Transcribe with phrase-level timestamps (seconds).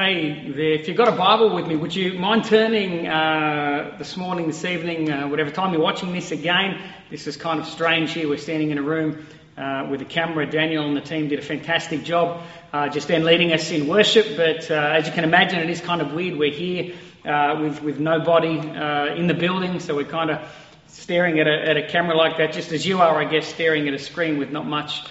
[0.00, 4.16] Hey, there, if you've got a Bible with me, would you mind turning uh, this
[4.16, 6.80] morning, this evening, uh, whatever time you're watching this again?
[7.10, 8.28] This is kind of strange here.
[8.28, 9.26] We're standing in a room
[9.56, 10.48] uh, with a camera.
[10.48, 14.36] Daniel and the team did a fantastic job uh, just then leading us in worship,
[14.36, 16.38] but uh, as you can imagine, it is kind of weird.
[16.38, 16.94] We're here
[17.24, 20.48] uh, with, with nobody in the building, so we're kind of
[20.86, 23.88] staring at a, at a camera like that, just as you are, I guess, staring
[23.88, 25.02] at a screen with not much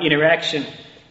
[0.00, 0.66] interaction.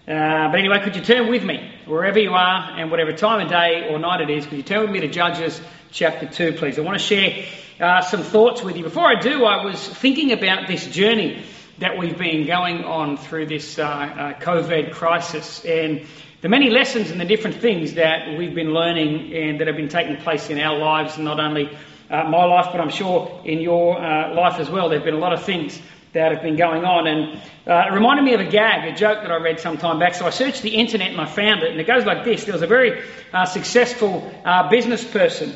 [0.05, 3.49] Uh, but anyway, could you turn with me, wherever you are and whatever time of
[3.49, 6.77] day or night it is, could you turn with me to Judges chapter 2, please?
[6.77, 7.45] I want to share
[7.79, 8.83] uh, some thoughts with you.
[8.83, 11.45] Before I do, I was thinking about this journey
[11.77, 16.05] that we've been going on through this uh, uh COVID crisis and
[16.41, 19.87] the many lessons and the different things that we've been learning and that have been
[19.87, 21.69] taking place in our lives, not only
[22.09, 24.89] uh, my life, but I'm sure in your uh, life as well.
[24.89, 25.81] There have been a lot of things
[26.13, 27.07] that have been going on.
[27.07, 29.99] And uh, it reminded me of a gag, a joke that I read some time
[29.99, 30.15] back.
[30.15, 31.71] So I searched the internet and I found it.
[31.71, 33.03] And it goes like this There was a very
[33.33, 35.53] uh, successful uh, business person.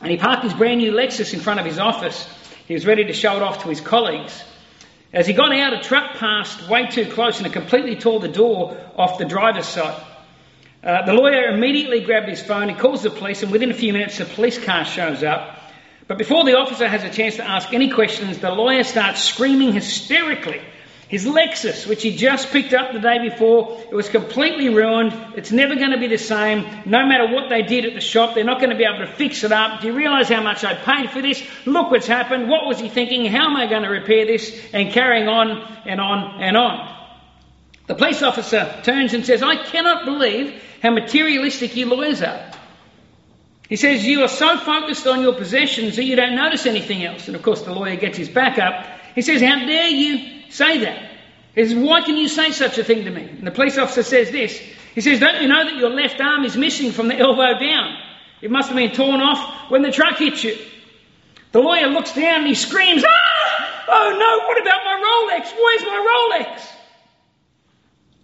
[0.00, 2.28] And he parked his brand new Lexus in front of his office.
[2.66, 4.44] He was ready to show it off to his colleagues.
[5.12, 8.28] As he got out, a truck passed way too close and it completely tore the
[8.28, 10.04] door off the driver's side.
[10.82, 13.92] Uh, the lawyer immediately grabbed his phone, he calls the police, and within a few
[13.92, 15.57] minutes, a police car shows up.
[16.08, 19.74] But before the officer has a chance to ask any questions, the lawyer starts screaming
[19.74, 20.62] hysterically.
[21.06, 25.12] His Lexus, which he just picked up the day before, it was completely ruined.
[25.36, 26.66] It's never going to be the same.
[26.84, 29.12] No matter what they did at the shop, they're not going to be able to
[29.12, 29.80] fix it up.
[29.80, 31.42] Do you realise how much I paid for this?
[31.66, 32.48] Look what's happened.
[32.48, 33.24] What was he thinking?
[33.26, 34.54] How am I going to repair this?
[34.74, 36.94] And carrying on and on and on.
[37.86, 42.50] The police officer turns and says, I cannot believe how materialistic you lawyers are.
[43.68, 47.26] He says, You are so focused on your possessions that you don't notice anything else.
[47.26, 48.86] And of course, the lawyer gets his back up.
[49.14, 51.10] He says, How dare you say that?
[51.54, 53.22] He says, Why can you say such a thing to me?
[53.22, 54.56] And the police officer says this
[54.94, 57.98] He says, Don't you know that your left arm is missing from the elbow down?
[58.40, 60.56] It must have been torn off when the truck hit you.
[61.52, 63.84] The lawyer looks down and he screams, Ah!
[63.90, 65.52] Oh no, what about my Rolex?
[65.56, 66.62] Where's my Rolex?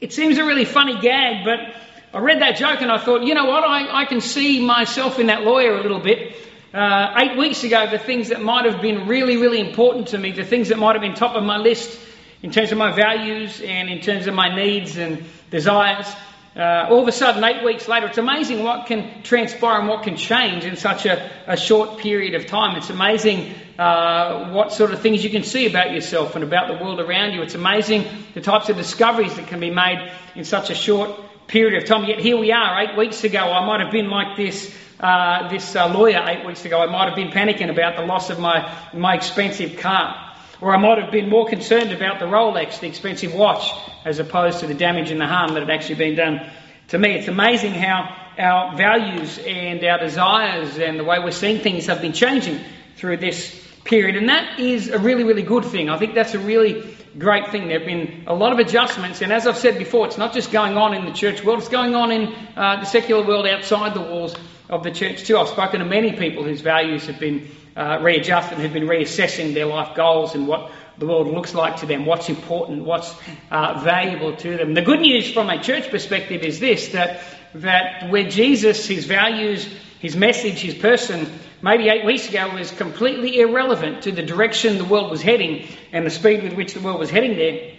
[0.01, 1.75] It seems a really funny gag, but
[2.15, 5.19] I read that joke and I thought, you know what, I, I can see myself
[5.19, 6.37] in that lawyer a little bit.
[6.73, 10.31] Uh, eight weeks ago, the things that might have been really, really important to me,
[10.31, 11.99] the things that might have been top of my list
[12.41, 16.07] in terms of my values and in terms of my needs and desires,
[16.55, 20.05] uh, all of a sudden, eight weeks later, it's amazing what can transpire and what
[20.05, 22.77] can change in such a, a short period of time.
[22.77, 26.75] It's amazing uh, what sort of things you can see about yourself and about the
[26.85, 27.43] world around you.
[27.43, 31.11] It's amazing the types of discoveries that can be made in such a short
[31.47, 32.05] period of time.
[32.05, 34.75] Yet here we are, eight weeks ago, I might have been like this.
[35.01, 38.31] Uh, this uh, lawyer eight weeks ago, I might have been panicking about the loss
[38.31, 40.33] of my, my expensive car.
[40.61, 43.69] Or I might have been more concerned about the Rolex, the expensive watch,
[44.05, 46.49] as opposed to the damage and the harm that had actually been done
[46.89, 47.17] to me.
[47.17, 52.01] It's amazing how our values and our desires and the way we're seeing things have
[52.01, 52.61] been changing
[52.97, 54.17] through this period.
[54.17, 55.91] And that is a really, really good thing.
[55.91, 57.69] I think that's a really great thing.
[57.69, 60.51] There have been a lot of adjustments, and as I've said before, it's not just
[60.51, 63.95] going on in the church world, it's going on in uh, the secular world outside
[63.95, 64.35] the walls
[64.69, 65.39] of the church too.
[65.39, 69.67] I've spoken to many people whose values have been uh, readjusted have been reassessing their
[69.67, 73.13] life goals and what the world looks like to them, what's important, what's
[73.51, 74.75] uh, valuable to them.
[74.75, 77.21] The good news from a church perspective is this that,
[77.55, 81.27] that where Jesus, his values, his message, his person,
[81.63, 86.07] maybe eight weeks ago was completely irrelevant to the direction the world was heading and
[86.07, 87.73] the speed with which the world was heading there.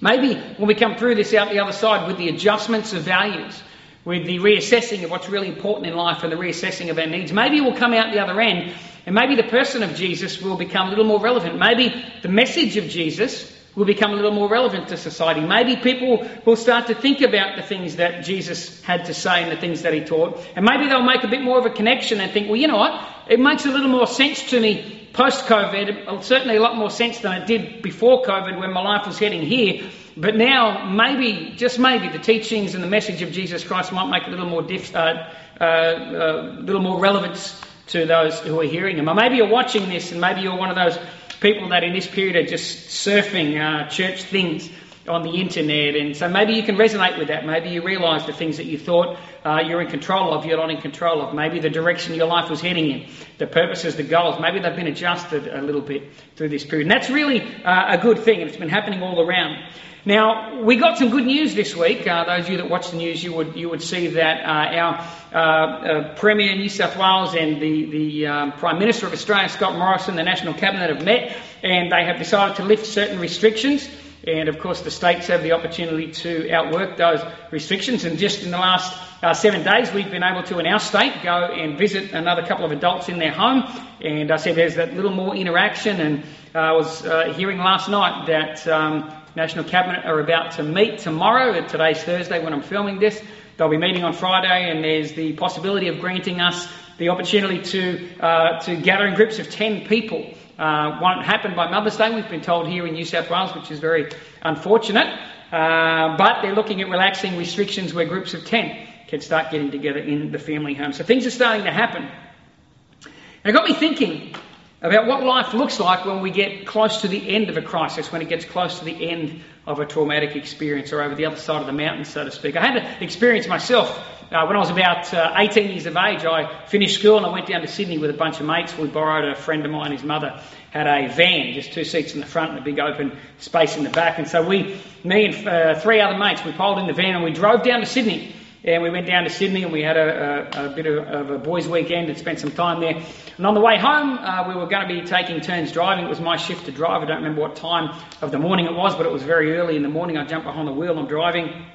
[0.00, 3.62] Maybe when we come through this out the other side with the adjustments of values,
[4.04, 7.32] with the reassessing of what's really important in life and the reassessing of our needs,
[7.32, 8.74] maybe we'll come out the other end
[9.06, 11.58] and maybe the person of Jesus will become a little more relevant.
[11.58, 15.40] Maybe the message of Jesus will become a little more relevant to society.
[15.40, 19.50] Maybe people will start to think about the things that Jesus had to say and
[19.50, 20.40] the things that he taught.
[20.54, 22.76] And maybe they'll make a bit more of a connection and think, well, you know
[22.76, 23.08] what?
[23.28, 26.22] It makes a little more sense to me post COVID.
[26.22, 29.42] Certainly a lot more sense than it did before COVID when my life was heading
[29.42, 29.90] here.
[30.16, 34.26] But now, maybe, just maybe, the teachings and the message of Jesus Christ might make
[34.26, 35.28] a little more, diff, uh,
[35.60, 39.08] uh, uh, little more relevance to those who are hearing him.
[39.08, 40.98] Or maybe you're watching this and maybe you're one of those
[41.44, 44.70] people that in this period are just surfing uh, church things
[45.08, 45.96] on the internet.
[45.96, 47.44] And so maybe you can resonate with that.
[47.44, 50.70] Maybe you realise the things that you thought uh, you're in control of, you're not
[50.70, 51.34] in control of.
[51.34, 53.08] Maybe the direction your life was heading in,
[53.38, 56.86] the purposes, the goals, maybe they've been adjusted a little bit through this period.
[56.86, 59.62] And that's really uh, a good thing, it's been happening all around.
[60.06, 62.06] Now, we got some good news this week.
[62.06, 64.76] Uh, those of you that watch the news, you would, you would see that uh,
[64.76, 69.48] our uh, uh Premier New South Wales and the, the um, Prime Minister of Australia,
[69.48, 73.88] Scott Morrison, the National Cabinet have met and they have decided to lift certain restrictions
[74.26, 78.04] And of course, the states have the opportunity to outwork those restrictions.
[78.04, 81.22] And just in the last uh, seven days, we've been able to, in our state,
[81.22, 83.64] go and visit another couple of adults in their home.
[84.02, 86.00] And I said there's that little more interaction.
[86.00, 86.24] And
[86.54, 91.00] uh, I was uh, hearing last night that um, National Cabinet are about to meet
[91.00, 91.66] tomorrow.
[91.66, 93.22] Today's Thursday when I'm filming this.
[93.56, 96.66] They'll be meeting on Friday, and there's the possibility of granting us
[96.98, 100.34] the opportunity to, uh, to gather in groups of 10 people.
[100.58, 103.70] Uh, won't happen by Mother's Day, we've been told here in New South Wales, which
[103.72, 104.10] is very
[104.40, 105.06] unfortunate.
[105.50, 109.98] Uh, but they're looking at relaxing restrictions where groups of 10 can start getting together
[109.98, 110.92] in the family home.
[110.92, 112.02] So things are starting to happen.
[112.04, 114.34] And it got me thinking
[114.80, 118.12] about what life looks like when we get close to the end of a crisis,
[118.12, 121.36] when it gets close to the end of a traumatic experience or over the other
[121.36, 122.56] side of the mountain, so to speak.
[122.56, 126.24] I had an experience myself uh, when I was about uh, 18 years of age.
[126.24, 128.76] I finished school and I went down to Sydney with a bunch of mates.
[128.76, 130.40] We borrowed a friend of mine, his mother
[130.70, 133.84] had a van, just two seats in the front and a big open space in
[133.84, 134.18] the back.
[134.18, 137.22] And so we, me and uh, three other mates, we piled in the van and
[137.22, 138.34] we drove down to Sydney.
[138.64, 141.30] And we went down to Sydney and we had a, a, a bit of, of,
[141.30, 143.00] a boys' weekend and spent some time there.
[143.36, 146.06] And on the way home, uh, we were going to be taking turns driving.
[146.06, 147.02] It was my shift to drive.
[147.02, 149.76] I don't remember what time of the morning it was, but it was very early
[149.76, 150.16] in the morning.
[150.16, 150.92] I jumped behind the wheel.
[150.92, 151.66] And I'm driving.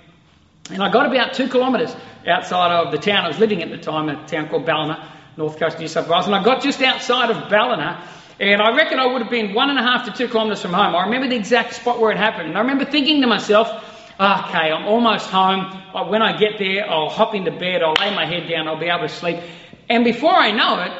[0.71, 1.95] And I got about two kilometres
[2.27, 5.57] outside of the town I was living at the time, a town called Ballina, north
[5.57, 6.27] coast New South Wales.
[6.27, 8.07] And I got just outside of Ballina,
[8.39, 10.73] and I reckon I would have been one and a half to two kilometres from
[10.73, 10.95] home.
[10.95, 12.49] I remember the exact spot where it happened.
[12.49, 13.67] And I remember thinking to myself,
[14.19, 15.81] okay, I'm almost home.
[16.09, 18.87] When I get there, I'll hop into bed, I'll lay my head down, I'll be
[18.87, 19.39] able to sleep.
[19.89, 20.91] And before I know it,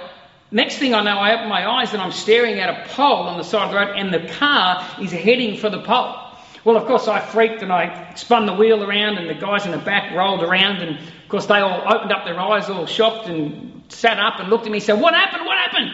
[0.51, 3.38] next thing I know, I open my eyes and I'm staring at a pole on
[3.38, 6.16] the side of the road, and the car is heading for the pole.
[6.65, 9.71] Well, of course, I freaked and I spun the wheel around, and the guys in
[9.71, 13.27] the back rolled around, and of course, they all opened up their eyes, all shocked,
[13.27, 15.45] and sat up and looked at me and said, What happened?
[15.45, 15.91] What happened?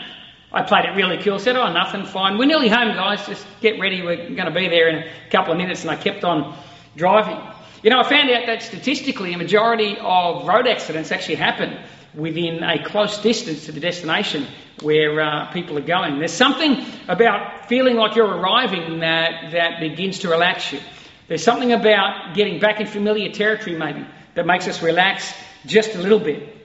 [0.51, 2.37] I played it really cool, said, Oh, nothing, fine.
[2.37, 5.51] We're nearly home, guys, just get ready, we're going to be there in a couple
[5.51, 6.57] of minutes, and I kept on
[6.95, 7.39] driving.
[7.83, 11.77] You know, I found out that statistically a majority of road accidents actually happen
[12.15, 14.47] within a close distance to the destination
[14.81, 16.19] where uh, people are going.
[16.19, 20.79] There's something about feeling like you're arriving that, that begins to relax you.
[21.27, 25.33] There's something about getting back in familiar territory, maybe, that makes us relax
[25.65, 26.55] just a little bit.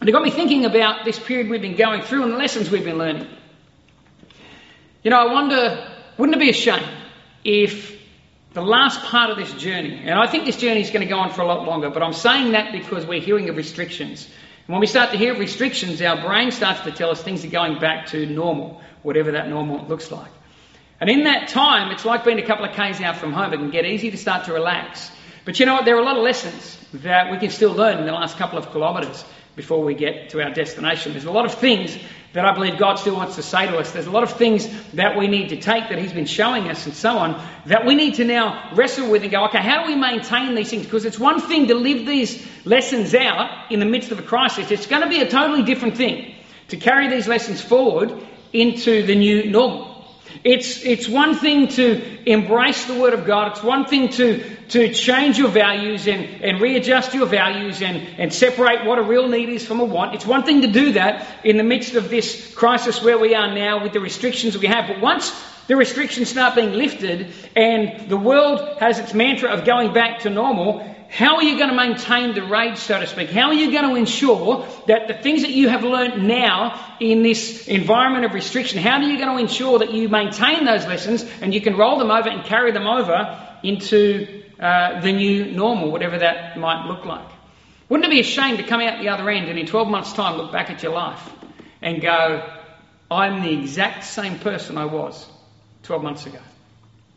[0.00, 2.70] And it got me thinking about this period we've been going through and the lessons
[2.70, 3.26] we've been learning.
[5.02, 6.86] You know, I wonder, wouldn't it be a shame
[7.44, 7.98] if
[8.52, 11.18] the last part of this journey, and I think this journey is going to go
[11.18, 14.28] on for a lot longer, but I'm saying that because we're hearing of restrictions.
[14.70, 17.80] When we start to hear restrictions, our brain starts to tell us things are going
[17.80, 20.30] back to normal, whatever that normal looks like.
[21.00, 23.52] And in that time, it's like being a couple of k's out from home.
[23.52, 25.10] It can get easy to start to relax.
[25.44, 25.86] But you know what?
[25.86, 28.60] There are a lot of lessons that we can still learn in the last couple
[28.60, 29.24] of kilometres
[29.56, 31.14] before we get to our destination.
[31.14, 31.98] There's a lot of things
[32.32, 33.90] that I believe God still wants to say to us.
[33.90, 36.86] There's a lot of things that we need to take that He's been showing us
[36.86, 39.88] and so on that we need to now wrestle with and go, okay, how do
[39.88, 40.84] we maintain these things?
[40.84, 44.70] Because it's one thing to live these lessons out in the midst of a crisis,
[44.70, 46.34] it's going to be a totally different thing
[46.68, 48.12] to carry these lessons forward
[48.52, 49.89] into the new normal.
[50.44, 53.52] It's, it's one thing to embrace the Word of God.
[53.52, 58.32] It's one thing to, to change your values and, and readjust your values and, and
[58.32, 60.14] separate what a real need is from a want.
[60.14, 63.54] It's one thing to do that in the midst of this crisis where we are
[63.54, 64.88] now with the restrictions we have.
[64.88, 65.30] But once
[65.70, 70.28] the restrictions start being lifted and the world has its mantra of going back to
[70.28, 73.30] normal, how are you going to maintain the rage, so to speak?
[73.30, 77.22] How are you going to ensure that the things that you have learned now in
[77.22, 81.24] this environment of restriction, how are you going to ensure that you maintain those lessons
[81.40, 85.92] and you can roll them over and carry them over into uh, the new normal,
[85.92, 87.28] whatever that might look like?
[87.88, 90.14] Wouldn't it be a shame to come out the other end and in 12 months'
[90.14, 91.30] time look back at your life
[91.80, 92.44] and go,
[93.08, 95.28] I'm the exact same person I was
[95.82, 96.38] 12 months ago?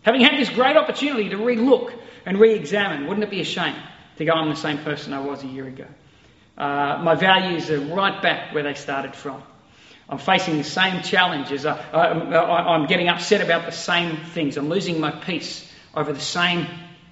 [0.03, 1.93] Having had this great opportunity to re-look
[2.25, 3.75] and re-examine, wouldn't it be a shame
[4.17, 5.87] to go, I'm the same person I was a year ago?
[6.57, 9.41] Uh, my values are right back where they started from.
[10.09, 11.65] I'm facing the same challenges.
[11.65, 14.57] I, am getting upset about the same things.
[14.57, 16.67] I'm losing my peace over the same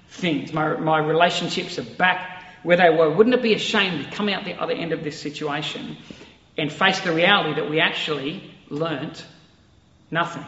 [0.08, 0.52] things.
[0.52, 3.10] My, my relationships are back where they were.
[3.10, 5.96] Wouldn't it be a shame to come out the other end of this situation
[6.58, 9.24] and face the reality that we actually learnt
[10.10, 10.44] nothing?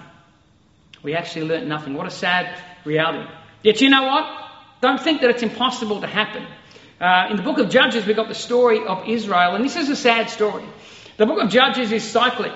[1.05, 1.95] We actually learnt nothing.
[1.95, 3.31] What a sad reality.
[3.63, 4.27] Yet you know what?
[4.81, 6.47] Don't think that it's impossible to happen.
[7.01, 9.91] Uh, in the book of Judges, we've got the story of Israel, and this is
[9.91, 10.65] a sad story.
[11.19, 12.53] The book of Judges is cyclic.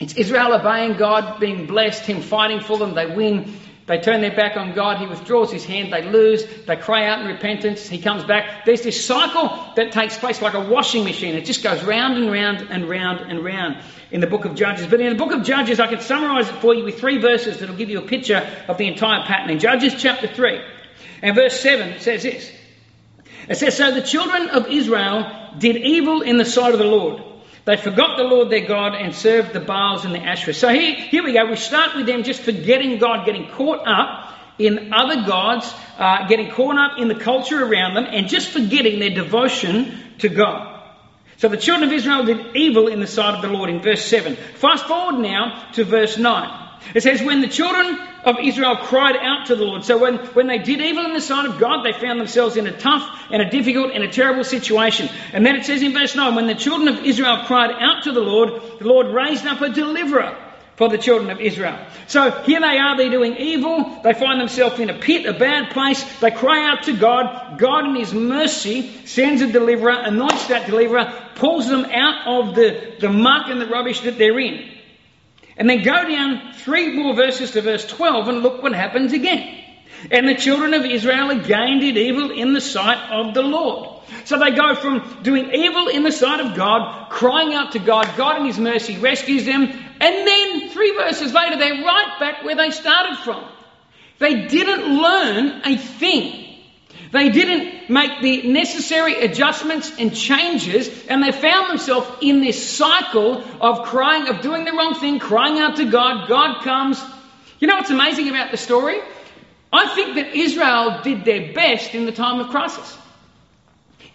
[0.00, 3.54] It's Israel obeying God, being blessed, Him fighting for them, they win.
[3.86, 4.98] They turn their back on God.
[4.98, 5.92] He withdraws his hand.
[5.92, 6.44] They lose.
[6.66, 7.88] They cry out in repentance.
[7.88, 8.64] He comes back.
[8.64, 11.34] There's this cycle that takes place like a washing machine.
[11.34, 13.82] It just goes round and round and round and round
[14.12, 14.86] in the book of Judges.
[14.86, 17.58] But in the book of Judges, I can summarize it for you with three verses
[17.58, 19.50] that'll give you a picture of the entire pattern.
[19.50, 20.60] In Judges chapter 3
[21.22, 22.52] and verse 7, it says this.
[23.48, 27.22] It says, So the children of Israel did evil in the sight of the Lord.
[27.70, 30.54] They forgot the Lord their God and served the Baals and the Asherah.
[30.54, 31.46] So here, here we go.
[31.46, 36.50] We start with them just forgetting God, getting caught up in other gods, uh, getting
[36.50, 40.82] caught up in the culture around them, and just forgetting their devotion to God.
[41.36, 44.04] So the children of Israel did evil in the sight of the Lord in verse
[44.04, 44.34] 7.
[44.56, 46.68] Fast forward now to verse 9.
[46.96, 49.84] It says, When the children of Israel cried out to the Lord.
[49.84, 52.66] So when, when they did evil in the sight of God, they found themselves in
[52.66, 55.08] a tough and a difficult and a terrible situation.
[55.32, 58.12] And then it says in verse 9, when the children of Israel cried out to
[58.12, 60.36] the Lord, the Lord raised up a deliverer
[60.80, 61.78] for the children of Israel.
[62.06, 64.00] So here they are, they're doing evil.
[64.02, 66.02] They find themselves in a pit, a bad place.
[66.20, 67.58] They cry out to God.
[67.58, 72.94] God, in His mercy, sends a deliverer, anoints that deliverer, pulls them out of the,
[72.98, 74.70] the muck and the rubbish that they're in.
[75.60, 79.62] And then go down three more verses to verse 12 and look what happens again.
[80.10, 84.00] And the children of Israel again did evil in the sight of the Lord.
[84.24, 88.08] So they go from doing evil in the sight of God, crying out to God,
[88.16, 92.56] God in His mercy rescues them, and then three verses later they're right back where
[92.56, 93.44] they started from.
[94.18, 96.56] They didn't learn a thing.
[97.12, 103.42] They didn't make the necessary adjustments and changes, and they found themselves in this cycle
[103.60, 106.28] of crying, of doing the wrong thing, crying out to God.
[106.28, 107.02] God comes.
[107.58, 109.00] You know what's amazing about the story?
[109.72, 112.96] I think that Israel did their best in the time of crisis.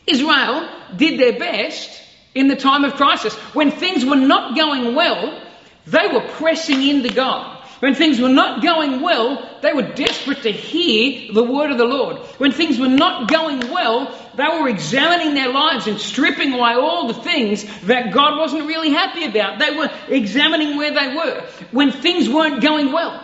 [0.08, 2.02] Israel did their best
[2.34, 3.34] in the time of crisis.
[3.54, 5.42] When things were not going well,
[5.88, 7.55] they were pressing into God.
[7.86, 11.86] When things were not going well, they were desperate to hear the word of the
[11.86, 12.18] Lord.
[12.40, 17.06] When things were not going well, they were examining their lives and stripping away all
[17.08, 19.60] the things that God wasn't really happy about.
[19.60, 23.22] They were examining where they were when things weren't going well.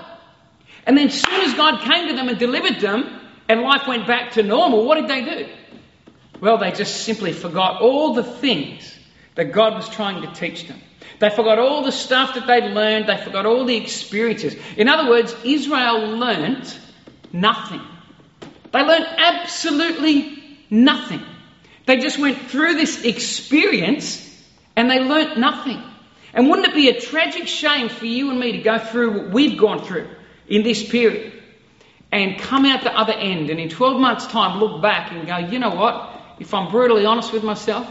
[0.85, 4.05] And then, as soon as God came to them and delivered them, and life went
[4.05, 5.49] back to normal, what did they do?
[6.39, 8.95] Well, they just simply forgot all the things
[9.33, 10.79] that God was trying to teach them.
[11.19, 13.07] They forgot all the stuff that they'd learned.
[13.07, 14.55] They forgot all the experiences.
[14.77, 16.79] In other words, Israel learnt
[17.31, 17.81] nothing.
[18.71, 21.21] They learned absolutely nothing.
[21.85, 24.27] They just went through this experience
[24.75, 25.83] and they learnt nothing.
[26.33, 29.29] And wouldn't it be a tragic shame for you and me to go through what
[29.31, 30.07] we've gone through
[30.47, 31.33] in this period
[32.11, 35.37] and come out the other end and in 12 months' time look back and go,
[35.37, 36.09] you know what?
[36.39, 37.89] If I'm brutally honest with myself,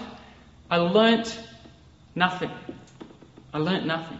[0.71, 1.39] I learnt
[2.15, 2.51] nothing.
[3.53, 4.19] I learnt nothing.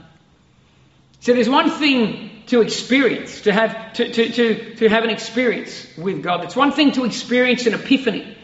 [1.21, 5.87] So there's one thing to experience, to have, to, to, to, to have an experience
[5.97, 6.45] with God.
[6.45, 8.37] It's one thing to experience an epiphany.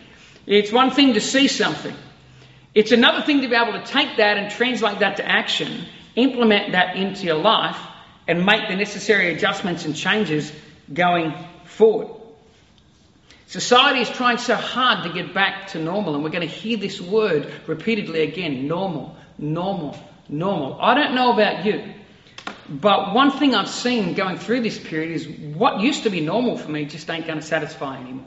[0.47, 1.95] It's one thing to see something.
[2.75, 6.73] It's another thing to be able to take that and translate that to action, implement
[6.73, 7.79] that into your life,
[8.29, 10.53] and make the necessary adjustments and changes
[10.93, 12.09] going forward.
[13.47, 16.77] Society is trying so hard to get back to normal, and we're going to hear
[16.77, 19.97] this word repeatedly again normal, normal,
[20.29, 20.79] normal.
[20.81, 21.95] I don't know about you,
[22.69, 26.57] but one thing I've seen going through this period is what used to be normal
[26.57, 28.27] for me just ain't going to satisfy anymore.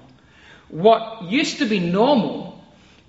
[0.70, 2.64] What used to be normal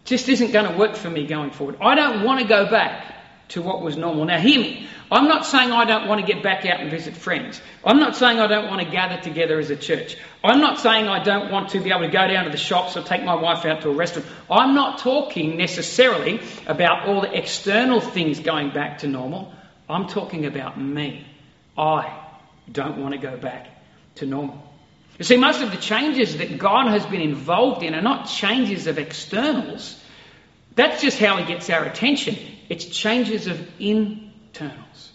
[0.05, 1.77] just isn't going to work for me going forward.
[1.81, 3.20] I don't want to go back
[3.51, 4.25] to what was normal.
[4.25, 4.89] Now, hear me.
[5.11, 7.61] I'm not saying I don't want to get back out and visit friends.
[7.85, 10.17] I'm not saying I don't want to gather together as a church.
[10.45, 12.97] I'm not saying I don't want to be able to go down to the shops
[12.97, 14.29] or take my wife out to a restaurant.
[14.49, 19.53] I'm not talking necessarily about all the external things going back to normal.
[19.89, 21.27] I'm talking about me.
[21.77, 22.17] I
[22.71, 23.67] don't want to go back
[24.17, 24.63] to normal.
[25.19, 28.87] You see, most of the changes that God has been involved in are not changes
[28.87, 30.00] of externals.
[30.81, 32.39] That's just how He gets our attention.
[32.71, 35.13] It's changes of internals,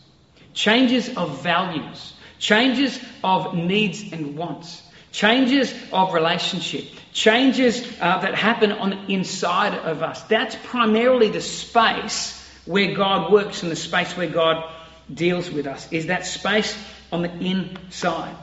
[0.53, 8.73] changes of values, changes of needs and wants, changes of relationship, changes uh, that happen
[8.73, 10.21] on the inside of us.
[10.23, 14.71] That's primarily the space where God works and the space where God
[15.11, 16.77] deals with us, is that space
[17.11, 18.35] on the inside.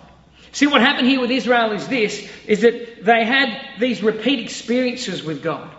[0.50, 5.22] See, what happened here with Israel is this, is that they had these repeat experiences
[5.22, 5.70] with God.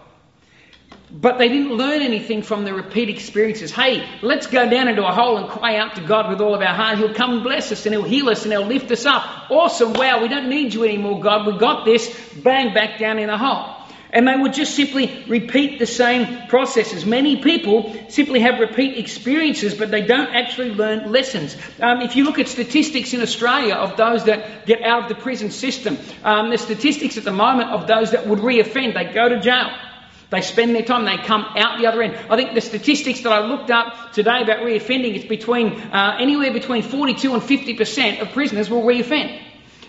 [1.13, 3.71] But they didn't learn anything from the repeat experiences.
[3.71, 6.61] Hey, let's go down into a hole and cry out to God with all of
[6.61, 6.97] our heart.
[6.97, 9.51] He'll come and bless us and He'll heal us and He'll lift us up.
[9.51, 9.93] Awesome.
[9.93, 11.45] Wow, we don't need you anymore, God.
[11.45, 12.09] We got this.
[12.33, 13.75] Bang, back down in a hole.
[14.09, 17.05] And they would just simply repeat the same processes.
[17.05, 21.55] Many people simply have repeat experiences, but they don't actually learn lessons.
[21.79, 25.21] Um, if you look at statistics in Australia of those that get out of the
[25.21, 29.29] prison system, um, the statistics at the moment of those that would reoffend, they go
[29.29, 29.69] to jail.
[30.33, 32.15] They spend their time, they come out the other end.
[32.27, 36.51] I think the statistics that I looked up today about reoffending is between uh, anywhere
[36.51, 39.39] between 42 and 50% of prisoners will reoffend.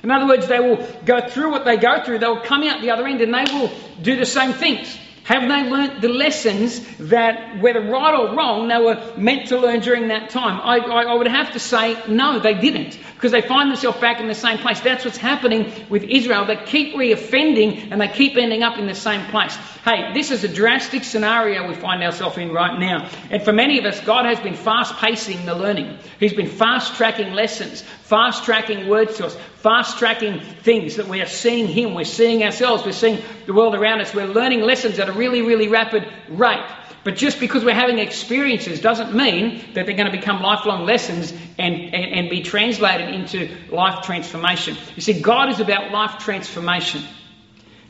[0.03, 2.91] In other words, they will go through what they go through, they'll come out the
[2.91, 3.73] other end and they will
[4.03, 4.95] do the same things.
[5.25, 9.81] Have they learnt the lessons that, whether right or wrong, they were meant to learn
[9.81, 10.61] during that time?
[10.61, 14.21] I, I, I, would have to say no, they didn't, because they find themselves back
[14.21, 14.81] in the same place.
[14.81, 16.45] That's what's happening with Israel.
[16.45, 19.57] They keep reoffending and they keep ending up in the same place.
[19.83, 23.09] Hey, this is a drastic scenario we find ourselves in right now.
[23.31, 25.99] And for many of us, God has been fast pacing the learning.
[26.21, 31.23] He's been fast tracking lessons, fast tracking words to us, fast tracking things that we
[31.23, 34.99] are seeing Him, we're seeing ourselves, we're seeing the world around us, we're learning lessons
[34.99, 36.67] at a really, really rapid rate.
[37.05, 41.33] But just because we're having experiences doesn't mean that they're going to become lifelong lessons
[41.59, 44.77] and, and, and be translated into life transformation.
[44.97, 47.03] You see, God is about life transformation.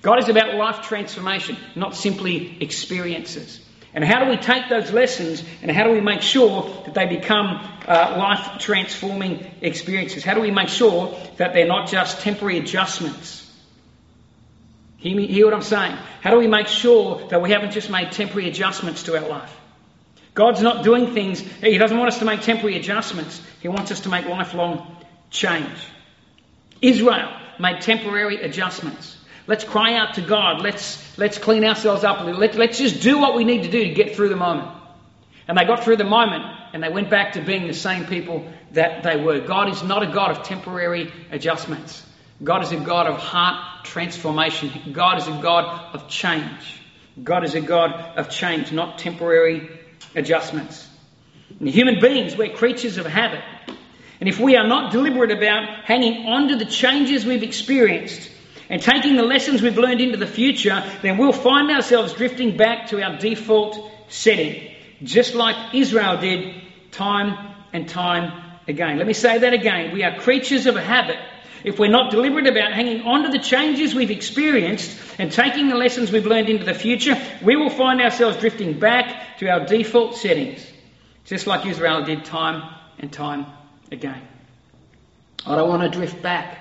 [0.02, 3.60] God is about life transformation, not simply experiences.
[3.94, 7.06] And how do we take those lessons and how do we make sure that they
[7.06, 10.24] become uh, life transforming experiences?
[10.24, 13.43] How do we make sure that they're not just temporary adjustments?
[15.04, 15.98] Hear, me, hear what I'm saying?
[16.22, 19.54] How do we make sure that we haven't just made temporary adjustments to our life?
[20.32, 23.40] God's not doing things, He doesn't want us to make temporary adjustments.
[23.60, 24.96] He wants us to make lifelong
[25.30, 25.76] change.
[26.80, 27.30] Israel
[27.60, 29.18] made temporary adjustments.
[29.46, 30.62] Let's cry out to God.
[30.62, 32.24] Let's, let's clean ourselves up.
[32.24, 34.70] Let, let's just do what we need to do to get through the moment.
[35.46, 38.50] And they got through the moment and they went back to being the same people
[38.72, 39.40] that they were.
[39.40, 42.02] God is not a God of temporary adjustments.
[42.42, 44.92] God is a God of heart transformation.
[44.92, 46.80] God is a God of change.
[47.22, 49.68] God is a God of change, not temporary
[50.14, 50.88] adjustments.
[51.60, 53.42] And human beings, we're creatures of habit.
[54.20, 58.30] And if we are not deliberate about hanging on to the changes we've experienced,
[58.70, 62.88] and taking the lessons we've learned into the future, then we'll find ourselves drifting back
[62.88, 66.54] to our default setting, just like Israel did
[66.90, 68.96] time and time again.
[68.98, 69.92] Let me say that again.
[69.92, 71.18] We are creatures of habit.
[71.64, 75.76] If we're not deliberate about hanging on to the changes we've experienced and taking the
[75.76, 80.14] lessons we've learned into the future, we will find ourselves drifting back to our default
[80.14, 80.64] settings,
[81.24, 83.46] just like Israel did time and time
[83.90, 84.20] again.
[85.46, 86.58] I don't want to drift back.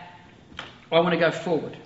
[0.90, 1.78] I want to go forward.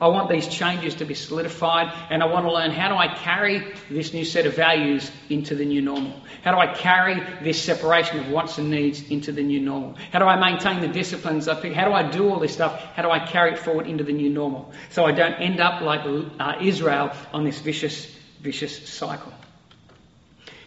[0.00, 3.08] I want these changes to be solidified and I want to learn how do I
[3.08, 6.18] carry this new set of values into the new normal?
[6.42, 9.96] How do I carry this separation of wants and needs into the new normal?
[10.10, 11.74] How do I maintain the disciplines I pick?
[11.74, 12.82] How do I do all this stuff?
[12.94, 14.72] How do I carry it forward into the new normal?
[14.88, 16.00] So I don't end up like
[16.38, 18.06] uh, Israel on this vicious,
[18.40, 19.34] vicious cycle.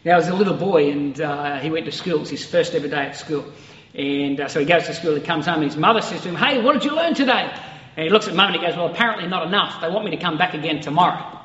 [0.06, 2.76] Now, as a little boy, and uh, he went to school, it was his first
[2.76, 3.46] ever day at school.
[3.96, 6.30] And uh, so he goes to school, he comes home, and his mother says to
[6.30, 7.52] him, Hey, what did you learn today?
[7.96, 9.82] And he looks at mum and he goes, Well, apparently not enough.
[9.82, 11.40] They want me to come back again tomorrow.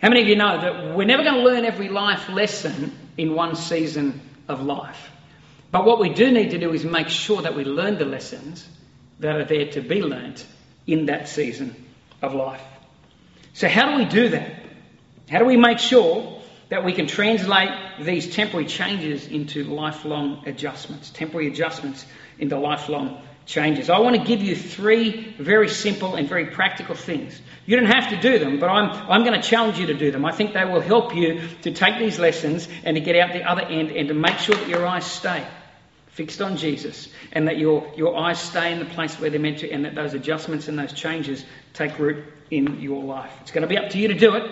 [0.00, 3.34] How many of you know that we're never going to learn every life lesson in
[3.34, 5.10] one season of life?
[5.70, 8.66] But what we do need to do is make sure that we learn the lessons
[9.18, 10.46] that are there to be learnt
[10.86, 11.74] in that season
[12.22, 12.62] of life.
[13.52, 14.54] So, how do we do that?
[15.28, 21.10] How do we make sure that we can translate these temporary changes into lifelong adjustments,
[21.10, 22.06] temporary adjustments
[22.38, 23.88] into lifelong changes.
[23.88, 27.40] I want to give you three very simple and very practical things.
[27.64, 30.10] You don't have to do them, but I'm, I'm going to challenge you to do
[30.10, 30.24] them.
[30.24, 33.42] I think they will help you to take these lessons and to get out the
[33.42, 35.44] other end and to make sure that your eyes stay
[36.08, 39.60] fixed on Jesus and that your, your eyes stay in the place where they're meant
[39.60, 43.32] to and that those adjustments and those changes take root in your life.
[43.40, 44.42] It's going to be up to you to do it.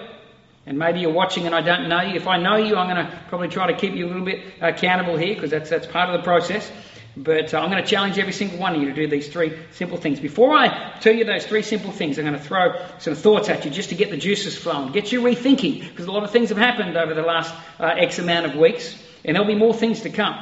[0.65, 2.17] And maybe you're watching and I don't know you.
[2.17, 4.43] If I know you, I'm going to probably try to keep you a little bit
[4.61, 6.71] accountable here because that's, that's part of the process.
[7.17, 9.59] But uh, I'm going to challenge every single one of you to do these three
[9.73, 10.21] simple things.
[10.21, 13.65] Before I tell you those three simple things, I'm going to throw some thoughts at
[13.65, 16.51] you just to get the juices flowing, get you rethinking, because a lot of things
[16.51, 20.03] have happened over the last uh, X amount of weeks, and there'll be more things
[20.03, 20.37] to come.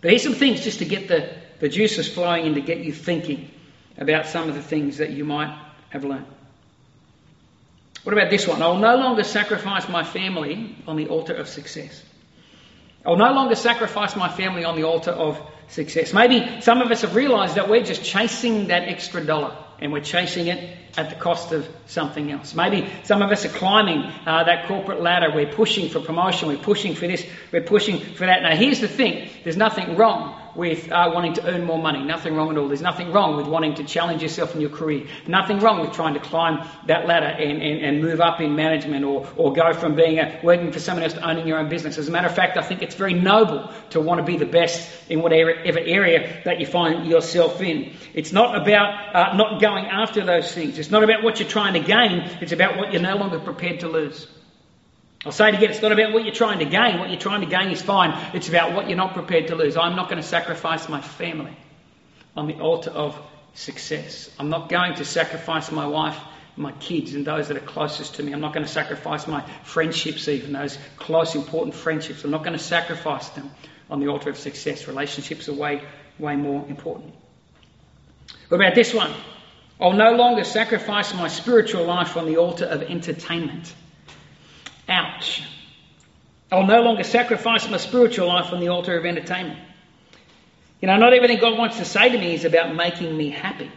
[0.00, 2.92] But here's some things just to get the, the juices flowing and to get you
[2.92, 3.50] thinking
[3.98, 5.54] about some of the things that you might
[5.90, 6.26] have learned.
[8.04, 8.62] What about this one?
[8.62, 12.02] I'll no longer sacrifice my family on the altar of success.
[13.04, 16.12] I'll no longer sacrifice my family on the altar of success.
[16.12, 20.00] Maybe some of us have realized that we're just chasing that extra dollar and we're
[20.00, 22.54] chasing it at the cost of something else.
[22.54, 25.34] Maybe some of us are climbing uh, that corporate ladder.
[25.34, 26.48] We're pushing for promotion.
[26.48, 27.26] We're pushing for this.
[27.50, 28.42] We're pushing for that.
[28.42, 32.02] Now, here's the thing there's nothing wrong with uh, wanting to earn more money.
[32.02, 32.68] Nothing wrong at all.
[32.68, 35.06] There's nothing wrong with wanting to challenge yourself in your career.
[35.26, 39.04] Nothing wrong with trying to climb that ladder and, and, and move up in management
[39.04, 41.98] or, or go from being a, working for someone else to owning your own business.
[41.98, 44.46] As a matter of fact, I think it's very noble to want to be the
[44.46, 47.94] best in whatever area that you find yourself in.
[48.14, 50.78] It's not about uh, not going after those things.
[50.78, 52.20] It's not about what you're trying to gain.
[52.40, 54.26] It's about what you're no longer prepared to lose.
[55.24, 56.98] I'll say it again, it's not about what you're trying to gain.
[56.98, 58.34] What you're trying to gain is fine.
[58.34, 59.76] It's about what you're not prepared to lose.
[59.76, 61.56] I'm not going to sacrifice my family
[62.36, 63.16] on the altar of
[63.54, 64.30] success.
[64.38, 66.18] I'm not going to sacrifice my wife,
[66.56, 68.32] my kids, and those that are closest to me.
[68.32, 72.24] I'm not going to sacrifice my friendships, even those close, important friendships.
[72.24, 73.50] I'm not going to sacrifice them
[73.90, 74.88] on the altar of success.
[74.88, 75.82] Relationships are way,
[76.18, 77.14] way more important.
[78.48, 79.12] What about this one?
[79.80, 83.72] I'll no longer sacrifice my spiritual life on the altar of entertainment.
[84.92, 85.42] Ouch.
[86.50, 89.58] I'll no longer sacrifice my spiritual life on the altar of entertainment.
[90.82, 93.70] You know, not everything God wants to say to me is about making me happy.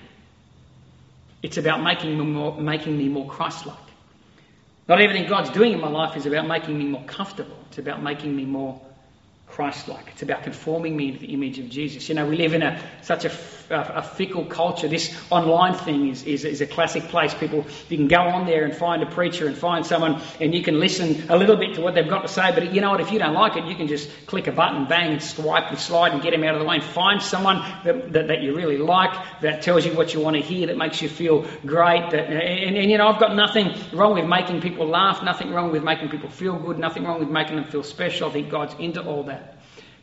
[1.42, 3.78] It's about making me more, making me more Christ like.
[4.90, 7.58] Not everything God's doing in my life is about making me more comfortable.
[7.70, 8.82] It's about making me more
[9.56, 10.10] Christ like.
[10.12, 12.10] It's about conforming me to the image of Jesus.
[12.10, 13.32] You know, we live in a, such a,
[13.70, 14.90] a, a fickle culture.
[14.90, 17.34] This online thing is, is, is, a classic place.
[17.34, 20.62] People, you can go on there and find a preacher and find someone and you
[20.62, 22.52] can listen a little bit to what they've got to say.
[22.54, 23.00] But you know what?
[23.00, 25.80] If you don't like it, you can just click a button, bang, and swipe and
[25.80, 28.58] slide and get them out of the way and find someone that, that, that you
[28.58, 32.12] really like, that tells you what you want to hear, that makes you feel great.
[32.12, 35.72] That, and, and, you know, I've got nothing wrong with making people laugh, nothing wrong
[35.72, 38.28] with making people feel good, nothing wrong with making them feel special.
[38.28, 39.45] I think God's into all that.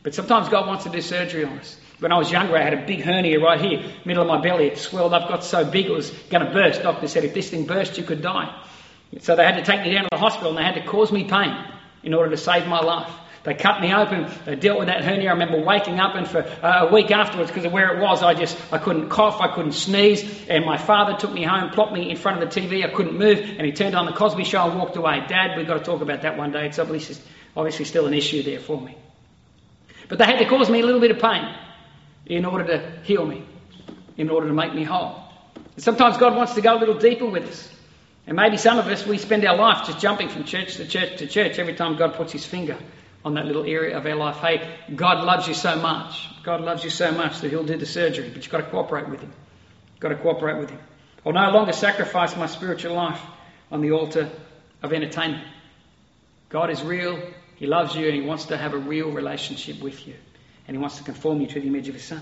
[0.03, 1.77] But sometimes God wants to do surgery on us.
[1.99, 4.67] When I was younger, I had a big hernia right here, middle of my belly.
[4.67, 6.83] It swelled up, got so big it was going to burst.
[6.83, 8.61] Doctor said if this thing burst, you could die.
[9.21, 11.11] So they had to take me down to the hospital and they had to cause
[11.11, 11.55] me pain
[12.03, 13.11] in order to save my life.
[13.43, 14.31] They cut me open.
[14.45, 15.29] They dealt with that hernia.
[15.29, 18.23] I remember waking up and for uh, a week afterwards, because of where it was,
[18.23, 20.47] I just I couldn't cough, I couldn't sneeze.
[20.47, 22.85] And my father took me home, plopped me in front of the TV.
[22.85, 25.25] I couldn't move, and he turned on the Cosby Show and walked away.
[25.27, 26.67] Dad, we've got to talk about that one day.
[26.67, 27.17] It's obviously
[27.55, 28.95] obviously still an issue there for me.
[30.09, 31.55] But they had to cause me a little bit of pain
[32.25, 33.45] in order to heal me,
[34.17, 35.23] in order to make me whole.
[35.75, 37.69] And sometimes God wants to go a little deeper with us.
[38.25, 41.17] And maybe some of us, we spend our life just jumping from church to church
[41.19, 42.77] to church every time God puts his finger
[43.25, 44.37] on that little area of our life.
[44.37, 46.29] Hey, God loves you so much.
[46.43, 49.09] God loves you so much that he'll do the surgery, but you've got to cooperate
[49.09, 49.33] with him.
[49.93, 50.79] You've got to cooperate with him.
[51.25, 53.21] I'll no longer sacrifice my spiritual life
[53.71, 54.29] on the altar
[54.81, 55.47] of entertainment.
[56.53, 57.19] God is real.
[57.55, 60.13] He loves you and He wants to have a real relationship with you.
[60.67, 62.21] And He wants to conform you to the image of His Son.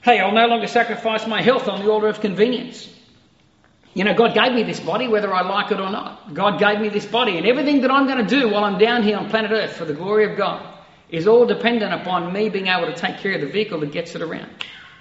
[0.00, 2.88] Hey, I'll no longer sacrifice my health on the altar of convenience.
[3.92, 6.32] You know, God gave me this body whether I like it or not.
[6.32, 9.02] God gave me this body, and everything that I'm going to do while I'm down
[9.02, 10.66] here on planet Earth for the glory of God
[11.10, 14.14] is all dependent upon me being able to take care of the vehicle that gets
[14.14, 14.48] it around.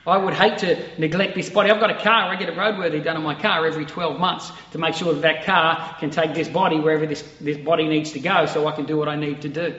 [0.07, 1.69] I would hate to neglect this body.
[1.69, 4.49] I've got a car, I get a roadworthy done on my car every 12 months
[4.71, 8.13] to make sure that that car can take this body wherever this, this body needs
[8.13, 9.75] to go so I can do what I need to do.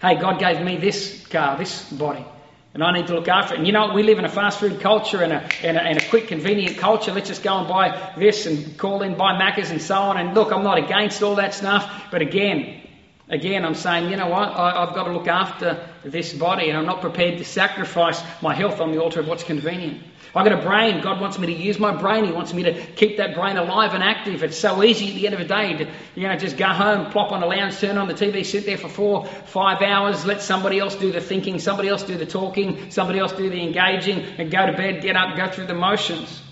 [0.00, 2.24] Hey, God gave me this car, this body,
[2.72, 3.58] and I need to look after it.
[3.58, 6.00] And you know, we live in a fast food culture and a, and a, and
[6.00, 7.12] a quick, convenient culture.
[7.12, 10.16] Let's just go and buy this and call in, buy Maccas and so on.
[10.16, 12.77] And look, I'm not against all that stuff, but again,
[13.30, 14.48] Again, I'm saying, you know what?
[14.48, 18.54] I, have got to look after this body, and I'm not prepared to sacrifice my
[18.54, 20.02] health on the altar of what's convenient.
[20.34, 21.02] I've got a brain.
[21.02, 22.24] God wants me to use my brain.
[22.24, 24.42] He wants me to keep that brain alive and active.
[24.42, 27.10] It's so easy at the end of the day to, you know, just go home,
[27.10, 30.40] plop on the lounge, turn on the TV, sit there for four, five hours, let
[30.40, 34.20] somebody else do the thinking, somebody else do the talking, somebody else do the engaging,
[34.38, 36.42] and go to bed, get up, go through the motions.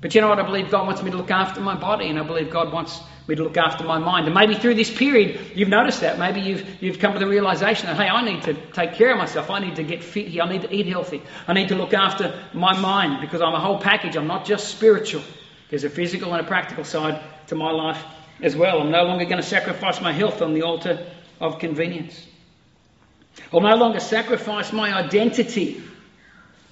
[0.00, 0.38] But you know what?
[0.38, 3.00] I believe God wants me to look after my body, and I believe God wants
[3.28, 4.26] me to look after my mind.
[4.26, 6.18] And maybe through this period, you've noticed that.
[6.18, 9.18] Maybe you've, you've come to the realization that, hey, I need to take care of
[9.18, 9.50] myself.
[9.50, 10.42] I need to get fit here.
[10.42, 11.22] I need to eat healthy.
[11.46, 14.16] I need to look after my mind because I'm a whole package.
[14.16, 15.22] I'm not just spiritual.
[15.68, 18.02] There's a physical and a practical side to my life
[18.40, 18.80] as well.
[18.80, 21.06] I'm no longer going to sacrifice my health on the altar
[21.38, 22.26] of convenience.
[23.52, 25.82] I'll no longer sacrifice my identity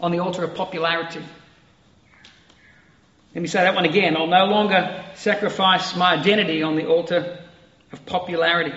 [0.00, 1.22] on the altar of popularity.
[3.36, 4.16] Let me say that one again.
[4.16, 7.38] I'll no longer sacrifice my identity on the altar
[7.92, 8.72] of popularity.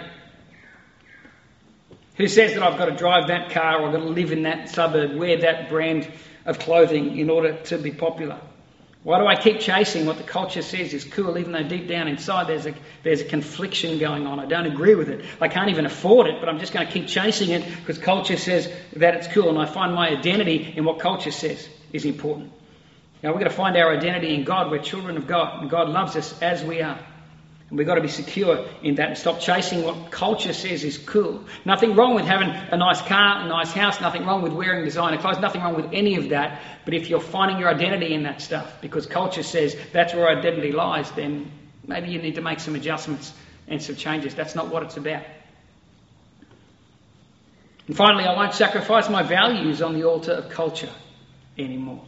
[2.17, 4.43] Who says that I've got to drive that car or I've got to live in
[4.43, 6.12] that suburb, wear that brand
[6.45, 8.38] of clothing in order to be popular?
[9.04, 12.10] Why do I keep chasing what the culture says is cool, even though deep down
[12.10, 14.41] inside there's a, there's a confliction going on?
[14.41, 15.24] I don't agree with it.
[15.39, 18.36] I can't even afford it, but I'm just going to keep chasing it because culture
[18.36, 22.52] says that it's cool, and I find my identity in what culture says is important.
[23.22, 24.72] Now we're going to find our identity in God.
[24.72, 27.00] We're children of God, and God loves us as we are.
[27.70, 30.98] And we've got to be secure in that and stop chasing what culture says is
[30.98, 31.44] cool.
[31.66, 35.20] Nothing wrong with having a nice car, a nice house, nothing wrong with wearing designer
[35.20, 36.62] clothes, nothing wrong with any of that.
[36.86, 40.72] But if you're finding your identity in that stuff because culture says that's where identity
[40.72, 41.52] lies, then
[41.86, 43.32] maybe you need to make some adjustments
[43.68, 44.34] and some changes.
[44.34, 45.24] That's not what it's about.
[47.86, 50.92] And finally, I won't sacrifice my values on the altar of culture
[51.56, 52.04] anymore.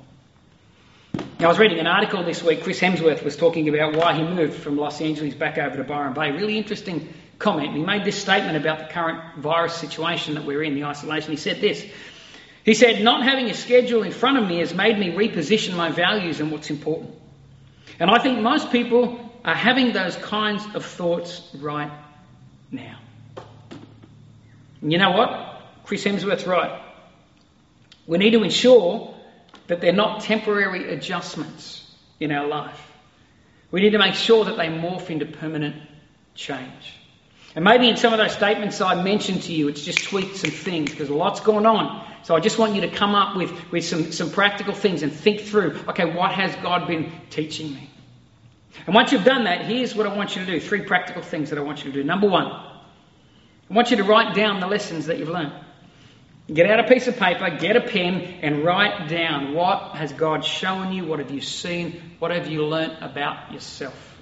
[1.13, 2.63] Now, I was reading an article this week.
[2.63, 6.13] Chris Hemsworth was talking about why he moved from Los Angeles back over to Byron
[6.13, 6.31] Bay.
[6.31, 7.75] Really interesting comment.
[7.75, 11.31] He made this statement about the current virus situation that we're in, the isolation.
[11.31, 11.85] He said this.
[12.63, 15.89] He said, Not having a schedule in front of me has made me reposition my
[15.89, 17.15] values and what's important.
[17.99, 21.91] And I think most people are having those kinds of thoughts right
[22.71, 22.99] now.
[24.81, 25.61] And you know what?
[25.85, 26.81] Chris Hemsworth's right.
[28.05, 29.10] We need to ensure
[29.71, 32.77] that they're not temporary adjustments in our life.
[33.71, 35.77] We need to make sure that they morph into permanent
[36.35, 36.93] change.
[37.55, 40.51] And maybe in some of those statements I mentioned to you, it's just tweaked some
[40.51, 42.05] things because a lot's going on.
[42.23, 45.13] So I just want you to come up with, with some, some practical things and
[45.13, 47.89] think through okay, what has God been teaching me?
[48.85, 51.51] And once you've done that, here's what I want you to do three practical things
[51.51, 52.03] that I want you to do.
[52.03, 55.53] Number one, I want you to write down the lessons that you've learned.
[56.47, 60.43] Get out a piece of paper, get a pen, and write down what has God
[60.43, 64.17] shown you, what have you seen, what have you learnt about yourself.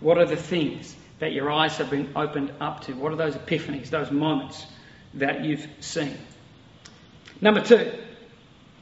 [0.00, 2.92] What are the things that your eyes have been opened up to?
[2.92, 4.66] What are those epiphanies, those moments
[5.14, 6.18] that you've seen?
[7.40, 7.92] Number two,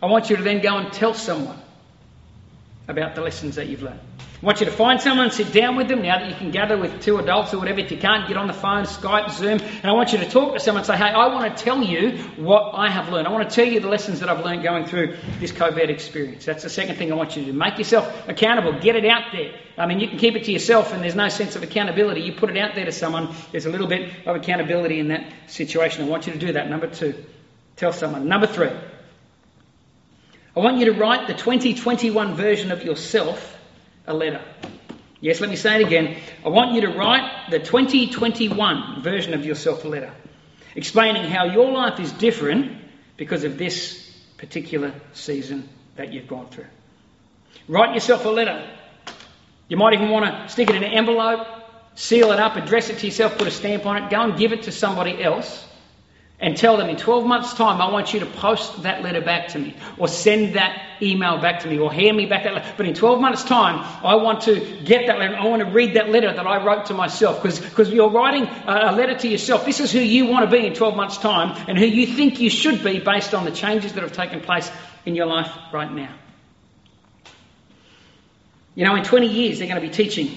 [0.02, 1.60] I want you to then go and tell someone
[2.88, 4.00] about the lessons that you've learned.
[4.42, 6.76] I want you to find someone, sit down with them now that you can gather
[6.76, 7.78] with two adults or whatever.
[7.78, 10.54] If you can't, get on the phone, Skype, Zoom, and I want you to talk
[10.54, 13.28] to someone say, hey, I want to tell you what I have learned.
[13.28, 16.44] I want to tell you the lessons that I've learned going through this COVID experience.
[16.44, 17.56] That's the second thing I want you to do.
[17.56, 18.80] Make yourself accountable.
[18.80, 19.54] Get it out there.
[19.78, 22.22] I mean, you can keep it to yourself and there's no sense of accountability.
[22.22, 25.24] You put it out there to someone, there's a little bit of accountability in that
[25.46, 26.04] situation.
[26.04, 26.68] I want you to do that.
[26.68, 27.14] Number two,
[27.76, 28.26] tell someone.
[28.26, 28.70] Number three,
[30.56, 33.60] I want you to write the 2021 version of yourself
[34.06, 34.42] a letter.
[35.20, 36.16] Yes, let me say it again.
[36.44, 40.12] I want you to write the 2021 version of yourself a letter,
[40.74, 42.78] explaining how your life is different
[43.16, 46.66] because of this particular season that you've gone through.
[47.68, 48.68] Write yourself a letter.
[49.68, 51.46] You might even want to stick it in an envelope,
[51.94, 54.52] seal it up, address it to yourself, put a stamp on it, go and give
[54.52, 55.64] it to somebody else
[56.42, 59.48] and tell them in 12 months' time, I want you to post that letter back
[59.48, 62.74] to me, or send that email back to me, or hand me back that letter.
[62.76, 65.36] But in 12 months' time, I want to get that letter.
[65.36, 68.90] I want to read that letter that I wrote to myself, because you're writing a
[68.90, 69.64] letter to yourself.
[69.64, 72.40] This is who you want to be in 12 months' time, and who you think
[72.40, 74.68] you should be based on the changes that have taken place
[75.06, 76.12] in your life right now.
[78.74, 80.36] You know, in 20 years, they're going to be teaching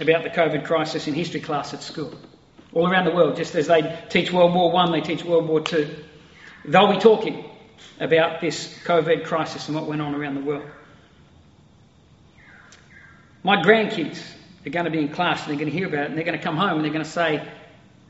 [0.00, 2.12] about the COVID crisis in history class at school
[2.76, 3.36] all around the world.
[3.36, 5.88] Just as they teach World War One, they teach World War Two.
[6.66, 7.44] They'll be talking
[7.98, 10.68] about this COVID crisis and what went on around the world.
[13.42, 14.22] My grandkids
[14.66, 16.24] are going to be in class and they're going to hear about it and they're
[16.24, 17.48] going to come home and they're going to say,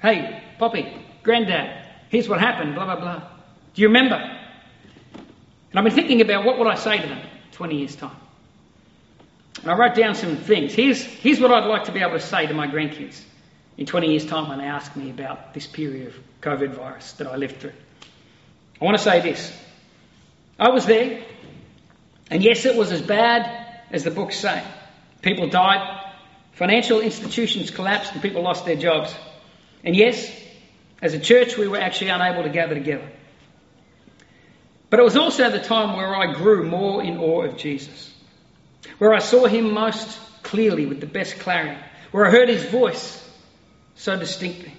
[0.02, 3.18] Hey, Poppy, Granddad, here's what happened, blah, blah, blah.
[3.74, 4.16] Do you remember?
[4.16, 7.20] And I've been thinking about what would I say to them
[7.52, 8.16] 20 years' time.
[9.62, 10.74] And I wrote down some things.
[10.74, 13.22] Here's, here's what I'd like to be able to say to my grandkids
[13.76, 17.26] in 20 years' time when they ask me about this period of COVID virus that
[17.26, 17.72] I lived through.
[18.80, 19.52] I want to say this.
[20.58, 21.22] I was there,
[22.30, 24.62] and yes, it was as bad as the books say.
[25.22, 26.02] People died,
[26.52, 29.14] financial institutions collapsed, and people lost their jobs.
[29.84, 30.30] And yes,
[31.02, 33.10] as a church, we were actually unable to gather together.
[34.88, 38.14] But it was also the time where I grew more in awe of Jesus,
[38.98, 41.80] where I saw him most clearly with the best clarity,
[42.12, 43.25] where I heard his voice
[43.96, 44.72] so distinctly.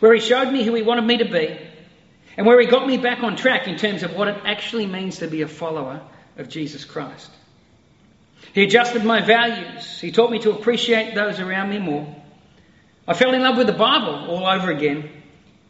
[0.00, 1.58] Where he showed me who he wanted me to be,
[2.36, 5.18] and where he got me back on track in terms of what it actually means
[5.18, 6.02] to be a follower
[6.36, 7.30] of Jesus Christ.
[8.52, 10.00] He adjusted my values.
[10.00, 12.14] He taught me to appreciate those around me more.
[13.08, 15.08] I fell in love with the Bible all over again,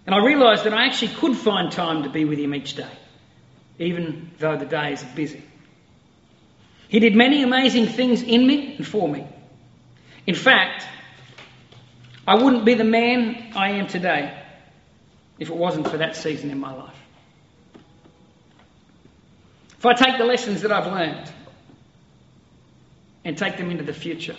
[0.07, 2.91] and I realised that I actually could find time to be with him each day,
[3.79, 5.43] even though the days are busy.
[6.89, 9.27] He did many amazing things in me and for me.
[10.27, 10.87] In fact,
[12.27, 14.37] I wouldn't be the man I am today
[15.39, 16.97] if it wasn't for that season in my life.
[19.79, 21.31] If I take the lessons that I've learned
[23.25, 24.37] and take them into the future,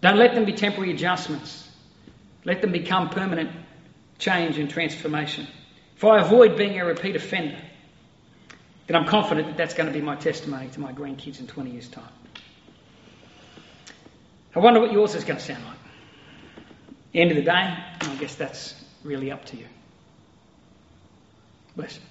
[0.00, 1.68] don't let them be temporary adjustments.
[2.44, 3.50] Let them become permanent
[4.18, 5.48] change and transformation.
[5.96, 7.58] If I avoid being a repeat offender,
[8.86, 11.70] then I'm confident that that's going to be my testimony to my grandkids in 20
[11.70, 12.04] years' time.
[14.54, 15.83] I wonder what yours is going to sound like.
[17.14, 18.74] End of the day, I guess that's
[19.04, 19.66] really up to you.
[21.76, 22.02] Bless you.